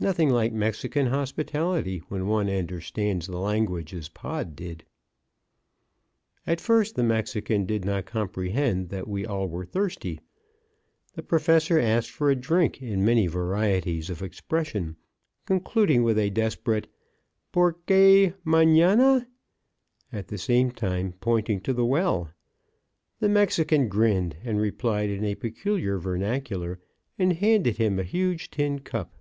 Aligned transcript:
Nothing 0.00 0.30
like 0.30 0.52
Mexican 0.52 1.06
hospitality 1.06 1.98
when 2.06 2.28
one 2.28 2.48
understands 2.48 3.26
the 3.26 3.38
language 3.40 3.92
as 3.92 4.08
Pod 4.08 4.54
did. 4.54 4.84
At 6.46 6.60
first 6.60 6.94
the 6.94 7.02
Mexican 7.02 7.66
did 7.66 7.84
not 7.84 8.06
comprehend 8.06 8.90
that 8.90 9.08
we 9.08 9.26
all 9.26 9.48
were 9.48 9.64
thirsty. 9.66 10.20
The 11.16 11.24
Professor 11.24 11.80
asked 11.80 12.12
for 12.12 12.30
a 12.30 12.36
drink 12.36 12.80
in 12.80 13.04
many 13.04 13.26
varieties 13.26 14.08
of 14.08 14.22
expression, 14.22 14.94
concluding 15.46 16.04
with 16.04 16.16
a 16.16 16.30
desperate 16.30 16.86
"Porque 17.50 18.34
Manana?" 18.46 19.26
at 20.12 20.28
the 20.28 20.38
same 20.38 20.70
time 20.70 21.14
pointing 21.20 21.60
to 21.62 21.72
the 21.72 21.84
well. 21.84 22.30
The 23.18 23.28
Mexican 23.28 23.88
grinned, 23.88 24.36
and 24.44 24.60
replied 24.60 25.10
in 25.10 25.24
a 25.24 25.34
peculiar 25.34 25.98
vernacular, 25.98 26.78
and 27.18 27.32
handed 27.32 27.78
him 27.78 27.98
a 27.98 28.04
huge 28.04 28.48
tin 28.52 28.78
cup. 28.78 29.16